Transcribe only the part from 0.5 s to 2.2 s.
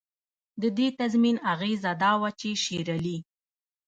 د دې تضمین اغېزه دا